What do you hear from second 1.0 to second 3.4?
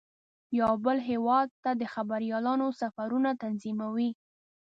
هیواد ته د خبریالانو سفرونه